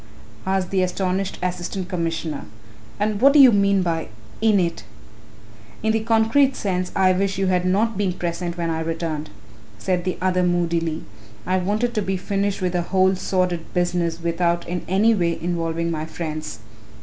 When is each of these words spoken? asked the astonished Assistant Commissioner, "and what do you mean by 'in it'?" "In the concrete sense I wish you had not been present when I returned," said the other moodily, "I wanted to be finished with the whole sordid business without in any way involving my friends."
asked 0.47 0.71
the 0.71 0.81
astonished 0.81 1.37
Assistant 1.43 1.87
Commissioner, 1.87 2.45
"and 2.99 3.21
what 3.21 3.33
do 3.33 3.37
you 3.39 3.51
mean 3.51 3.83
by 3.83 4.07
'in 4.41 4.59
it'?" 4.59 4.83
"In 5.83 5.91
the 5.91 5.99
concrete 5.99 6.55
sense 6.55 6.91
I 6.95 7.13
wish 7.13 7.37
you 7.37 7.45
had 7.45 7.65
not 7.65 7.99
been 7.99 8.13
present 8.13 8.57
when 8.57 8.71
I 8.71 8.79
returned," 8.79 9.29
said 9.77 10.03
the 10.03 10.17
other 10.19 10.41
moodily, 10.41 11.03
"I 11.45 11.57
wanted 11.59 11.93
to 11.93 12.01
be 12.01 12.17
finished 12.17 12.63
with 12.63 12.71
the 12.73 12.81
whole 12.81 13.15
sordid 13.15 13.75
business 13.75 14.19
without 14.19 14.67
in 14.67 14.81
any 14.87 15.13
way 15.13 15.37
involving 15.39 15.91
my 15.91 16.07
friends." 16.07 16.57